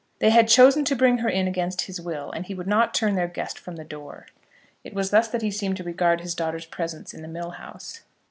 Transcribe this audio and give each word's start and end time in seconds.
They 0.17 0.31
had 0.31 0.47
chosen 0.47 0.83
to 0.85 0.95
bring 0.95 1.19
her 1.19 1.29
in 1.29 1.47
against 1.47 1.81
his 1.81 2.01
will, 2.01 2.31
and 2.31 2.47
he 2.47 2.55
would 2.55 2.65
not 2.65 2.91
turn 2.95 3.13
their 3.13 3.27
guest 3.27 3.59
from 3.59 3.75
the 3.75 3.83
door. 3.83 4.25
It 4.83 4.95
was 4.95 5.11
thus 5.11 5.27
that 5.27 5.43
he 5.43 5.51
seemed 5.51 5.77
to 5.77 5.83
regard 5.83 6.21
his 6.21 6.33
daughter's 6.33 6.65
presence 6.65 7.13
in 7.13 7.21
the 7.21 7.27
mill 7.27 7.51
house. 7.51 8.01